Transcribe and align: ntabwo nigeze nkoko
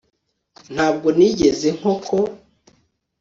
ntabwo 0.73 1.07
nigeze 1.17 1.67
nkoko 1.77 2.15